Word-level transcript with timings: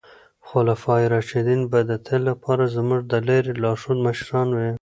خلفای 0.47 1.05
راشدین 1.13 1.61
به 1.71 1.79
د 1.89 1.91
تل 2.05 2.21
لپاره 2.29 2.63
زموږ 2.75 3.01
د 3.11 3.13
لارې 3.27 3.53
لارښود 3.61 3.97
مشران 4.07 4.47
وي. 4.57 4.71